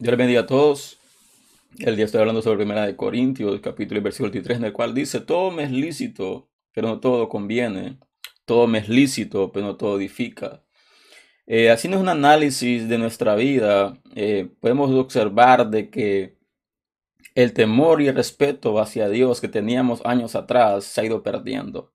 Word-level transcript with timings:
Dios 0.00 0.12
les 0.12 0.18
bendiga 0.18 0.40
a 0.40 0.46
todos. 0.46 0.98
El 1.78 1.94
día 1.94 2.06
estoy 2.06 2.20
hablando 2.20 2.40
sobre 2.40 2.56
Primera 2.56 2.86
de 2.86 2.96
Corintios, 2.96 3.60
capítulo 3.60 4.00
y 4.00 4.02
versículo 4.02 4.30
23, 4.30 4.56
en 4.56 4.64
el 4.64 4.72
cual 4.72 4.94
dice, 4.94 5.20
todo 5.20 5.50
me 5.50 5.64
es 5.64 5.70
lícito, 5.70 6.48
pero 6.72 6.88
no 6.88 7.00
todo 7.00 7.28
conviene. 7.28 7.98
Todo 8.46 8.66
me 8.66 8.78
es 8.78 8.88
lícito, 8.88 9.52
pero 9.52 9.66
no 9.66 9.76
todo 9.76 9.98
edifica. 9.98 10.64
Eh, 11.46 11.70
haciendo 11.70 12.00
un 12.00 12.08
análisis 12.08 12.88
de 12.88 12.96
nuestra 12.96 13.34
vida, 13.34 14.00
eh, 14.14 14.48
podemos 14.60 14.90
observar 14.90 15.68
de 15.68 15.90
que 15.90 16.38
el 17.34 17.52
temor 17.52 18.00
y 18.00 18.08
el 18.08 18.14
respeto 18.14 18.78
hacia 18.80 19.10
Dios 19.10 19.38
que 19.42 19.48
teníamos 19.48 20.00
años 20.06 20.34
atrás 20.34 20.84
se 20.84 21.02
ha 21.02 21.04
ido 21.04 21.22
perdiendo. 21.22 21.92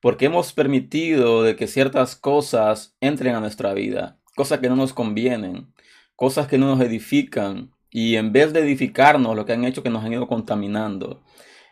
Porque 0.00 0.24
hemos 0.24 0.52
permitido 0.52 1.44
de 1.44 1.54
que 1.54 1.68
ciertas 1.68 2.16
cosas 2.16 2.96
entren 3.00 3.36
a 3.36 3.40
nuestra 3.40 3.74
vida, 3.74 4.18
cosas 4.34 4.58
que 4.58 4.68
no 4.68 4.74
nos 4.74 4.92
convienen 4.92 5.72
cosas 6.16 6.46
que 6.46 6.58
no 6.58 6.66
nos 6.66 6.80
edifican 6.80 7.72
y 7.90 8.16
en 8.16 8.32
vez 8.32 8.52
de 8.52 8.60
edificarnos, 8.60 9.36
lo 9.36 9.46
que 9.46 9.52
han 9.52 9.64
hecho 9.64 9.82
que 9.82 9.90
nos 9.90 10.04
han 10.04 10.12
ido 10.12 10.26
contaminando. 10.26 11.22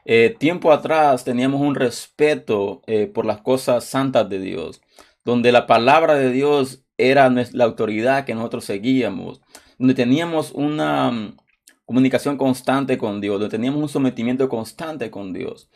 Eh, 0.05 0.35
tiempo 0.39 0.73
atrás 0.73 1.25
teníamos 1.25 1.61
un 1.61 1.75
respeto 1.75 2.83
eh, 2.87 3.07
por 3.07 3.25
las 3.25 3.41
cosas 3.41 3.85
santas 3.85 4.29
de 4.29 4.41
Dios, 4.41 4.83
donde 5.25 5.53
la 5.53 5.67
palabra 5.67 6.15
de 6.15 6.31
Dios 6.31 6.85
era 6.99 7.31
la 7.31 7.65
autoridad 7.65 8.25
que 8.25 8.35
nosotros 8.35 8.65
seguíamos, 8.65 9.41
donde 9.79 9.95
teníamos 9.95 10.53
una 10.53 11.11
mm, 11.11 11.37
comunicación 11.85 12.37
constante 12.37 12.99
con 12.99 13.21
Dios, 13.21 13.41
donde 13.41 13.57
teníamos 13.57 13.83
un 13.83 13.89
sometimiento 13.89 14.49
constante 14.49 15.11
con 15.11 15.33
Dios. 15.33 15.71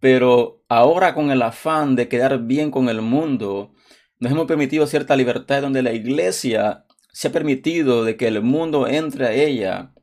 Pero 0.00 0.62
ahora 0.68 1.14
con 1.14 1.30
el 1.30 1.42
afán 1.42 1.96
de 1.96 2.08
quedar 2.08 2.40
bien 2.44 2.70
con 2.70 2.88
el 2.88 3.02
mundo, 3.02 3.72
nos 4.18 4.32
hemos 4.32 4.46
permitido 4.46 4.86
cierta 4.86 5.16
libertad 5.16 5.62
donde 5.62 5.82
la 5.82 5.92
iglesia 5.92 6.85
se 7.16 7.28
ha 7.28 7.32
permitido 7.32 8.04
de 8.04 8.18
que 8.18 8.26
el 8.28 8.42
mundo 8.42 8.86
entre 8.86 9.26
a 9.26 9.32
ella 9.32 9.94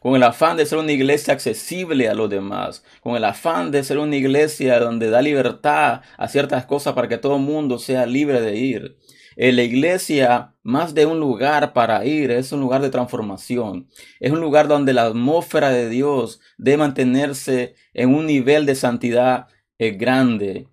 con 0.00 0.16
el 0.16 0.22
afán 0.22 0.56
de 0.56 0.64
ser 0.64 0.78
una 0.78 0.90
iglesia 0.90 1.34
accesible 1.34 2.08
a 2.08 2.14
los 2.14 2.30
demás, 2.30 2.82
con 3.02 3.14
el 3.14 3.24
afán 3.24 3.70
de 3.70 3.84
ser 3.84 3.98
una 3.98 4.16
iglesia 4.16 4.80
donde 4.80 5.10
da 5.10 5.20
libertad 5.20 6.00
a 6.16 6.28
ciertas 6.28 6.64
cosas 6.64 6.94
para 6.94 7.08
que 7.08 7.18
todo 7.18 7.36
el 7.36 7.42
mundo 7.42 7.78
sea 7.78 8.06
libre 8.06 8.40
de 8.40 8.56
ir. 8.56 8.96
En 9.36 9.56
la 9.56 9.64
iglesia, 9.64 10.54
más 10.62 10.94
de 10.94 11.04
un 11.04 11.20
lugar 11.20 11.74
para 11.74 12.06
ir, 12.06 12.30
es 12.30 12.52
un 12.52 12.60
lugar 12.60 12.80
de 12.80 12.88
transformación. 12.88 13.88
Es 14.18 14.32
un 14.32 14.40
lugar 14.40 14.66
donde 14.66 14.94
la 14.94 15.04
atmósfera 15.04 15.68
de 15.68 15.90
Dios 15.90 16.40
debe 16.56 16.78
mantenerse 16.78 17.74
en 17.92 18.14
un 18.14 18.24
nivel 18.24 18.64
de 18.64 18.76
santidad 18.76 19.48
eh, 19.76 19.90
grande. 19.90 20.68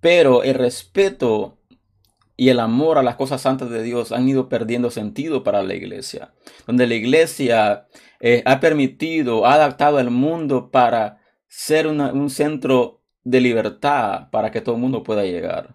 Pero 0.00 0.44
el 0.44 0.54
respeto 0.54 1.57
y 2.38 2.50
el 2.50 2.60
amor 2.60 2.98
a 2.98 3.02
las 3.02 3.16
cosas 3.16 3.42
santas 3.42 3.68
de 3.68 3.82
Dios 3.82 4.12
han 4.12 4.28
ido 4.28 4.48
perdiendo 4.48 4.90
sentido 4.90 5.42
para 5.42 5.64
la 5.64 5.74
iglesia. 5.74 6.32
Donde 6.68 6.86
la 6.86 6.94
iglesia 6.94 7.88
eh, 8.20 8.44
ha 8.46 8.60
permitido, 8.60 9.44
ha 9.44 9.54
adaptado 9.54 9.98
al 9.98 10.10
mundo 10.10 10.70
para 10.70 11.18
ser 11.48 11.88
un 11.88 12.30
centro 12.30 13.02
de 13.24 13.40
libertad 13.40 14.30
para 14.30 14.52
que 14.52 14.60
todo 14.60 14.76
el 14.76 14.80
mundo 14.80 15.02
pueda 15.02 15.24
llegar. 15.24 15.74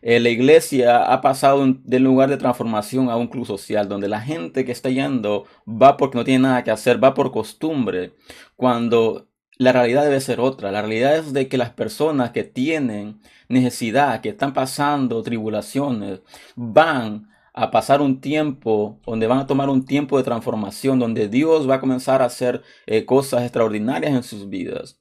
Eh, 0.00 0.20
la 0.20 0.28
iglesia 0.28 1.12
ha 1.12 1.20
pasado 1.20 1.66
del 1.82 2.04
lugar 2.04 2.30
de 2.30 2.36
transformación 2.36 3.10
a 3.10 3.16
un 3.16 3.26
club 3.26 3.44
social, 3.44 3.88
donde 3.88 4.06
la 4.06 4.20
gente 4.20 4.64
que 4.64 4.70
está 4.70 4.90
yendo 4.90 5.46
va 5.66 5.96
porque 5.96 6.18
no 6.18 6.24
tiene 6.24 6.44
nada 6.44 6.62
que 6.62 6.70
hacer, 6.70 7.02
va 7.02 7.14
por 7.14 7.32
costumbre, 7.32 8.12
cuando 8.54 9.26
la 9.58 9.72
realidad 9.72 10.04
debe 10.04 10.20
ser 10.20 10.40
otra. 10.40 10.70
La 10.72 10.82
realidad 10.82 11.16
es 11.16 11.32
de 11.32 11.48
que 11.48 11.58
las 11.58 11.70
personas 11.70 12.30
que 12.32 12.44
tienen 12.44 13.20
necesidad, 13.48 14.20
que 14.20 14.30
están 14.30 14.52
pasando 14.52 15.22
tribulaciones, 15.22 16.20
van 16.54 17.30
a 17.54 17.70
pasar 17.70 18.02
un 18.02 18.20
tiempo 18.20 19.00
donde 19.06 19.26
van 19.26 19.38
a 19.38 19.46
tomar 19.46 19.70
un 19.70 19.86
tiempo 19.86 20.18
de 20.18 20.24
transformación, 20.24 20.98
donde 20.98 21.28
Dios 21.28 21.68
va 21.68 21.76
a 21.76 21.80
comenzar 21.80 22.20
a 22.20 22.26
hacer 22.26 22.62
eh, 22.86 23.06
cosas 23.06 23.42
extraordinarias 23.42 24.12
en 24.12 24.22
sus 24.22 24.48
vidas. 24.50 24.98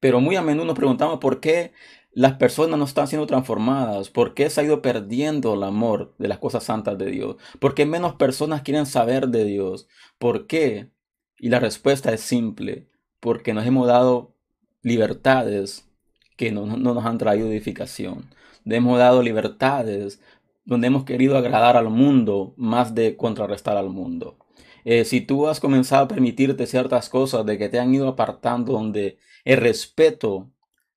Pero 0.00 0.20
muy 0.20 0.36
a 0.36 0.42
menudo 0.42 0.66
nos 0.66 0.76
preguntamos 0.76 1.18
por 1.20 1.40
qué 1.40 1.72
las 2.12 2.34
personas 2.34 2.78
no 2.78 2.86
están 2.86 3.06
siendo 3.06 3.26
transformadas, 3.26 4.10
por 4.10 4.34
qué 4.34 4.50
se 4.50 4.60
ha 4.60 4.64
ido 4.64 4.82
perdiendo 4.82 5.54
el 5.54 5.62
amor 5.62 6.14
de 6.18 6.28
las 6.28 6.38
cosas 6.38 6.64
santas 6.64 6.98
de 6.98 7.10
Dios, 7.10 7.36
por 7.60 7.74
qué 7.74 7.86
menos 7.86 8.14
personas 8.16 8.62
quieren 8.62 8.86
saber 8.86 9.28
de 9.28 9.44
Dios, 9.44 9.88
por 10.18 10.46
qué. 10.48 10.90
Y 11.38 11.50
la 11.50 11.60
respuesta 11.60 12.12
es 12.12 12.20
simple, 12.20 12.89
porque 13.20 13.54
nos 13.54 13.66
hemos 13.66 13.86
dado 13.86 14.34
libertades 14.82 15.88
que 16.36 16.52
no, 16.52 16.66
nos 16.66 17.04
han 17.04 17.18
traído 17.18 17.48
edificación. 17.48 18.30
hemos 18.64 18.98
dado 18.98 19.22
libertades 19.22 20.20
donde 20.64 20.86
hemos 20.88 21.04
querido 21.04 21.36
agradar 21.36 21.76
al 21.76 21.90
mundo 21.90 22.54
más 22.56 22.94
de 22.94 23.16
contrarrestar 23.16 23.76
al 23.76 23.90
mundo. 23.90 24.38
Eh, 24.84 25.04
si 25.04 25.20
tú 25.20 25.48
has 25.48 25.60
comenzado 25.60 26.04
a 26.04 26.08
permitirte 26.08 26.66
ciertas 26.66 27.08
cosas 27.08 27.44
de 27.44 27.58
que 27.58 27.68
te 27.68 27.78
han 27.78 27.94
ido 27.94 28.08
apartando, 28.08 28.72
donde 28.72 29.18
el 29.44 29.58
respeto, 29.58 30.50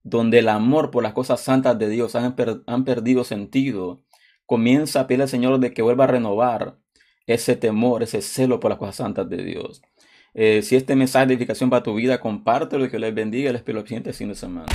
donde 0.03 0.39
el 0.39 0.49
amor 0.49 0.91
por 0.91 1.03
las 1.03 1.13
cosas 1.13 1.41
santas 1.41 1.77
de 1.79 1.89
Dios 1.89 2.15
han, 2.15 2.35
han 2.67 2.85
perdido 2.85 3.23
sentido, 3.23 4.03
comienza 4.45 5.01
a 5.01 5.07
pedir 5.07 5.21
al 5.23 5.29
Señor 5.29 5.59
de 5.59 5.73
que 5.73 5.81
vuelva 5.81 6.05
a 6.05 6.07
renovar 6.07 6.77
ese 7.25 7.55
temor, 7.55 8.03
ese 8.03 8.21
celo 8.21 8.59
por 8.59 8.69
las 8.69 8.79
cosas 8.79 8.97
santas 8.97 9.29
de 9.29 9.43
Dios. 9.43 9.81
Eh, 10.35 10.61
si 10.63 10.75
este 10.75 10.95
mensaje 10.95 11.27
de 11.27 11.33
edificación 11.33 11.69
para 11.69 11.83
tu 11.83 11.93
vida, 11.93 12.19
compártelo 12.19 12.85
y 12.85 12.89
que 12.89 12.99
les 12.99 13.13
bendiga. 13.13 13.51
Les 13.51 13.59
espero 13.59 13.79
el 13.79 13.87
siguiente 13.87 14.13
fin 14.13 14.29
de 14.29 14.35
semana. 14.35 14.67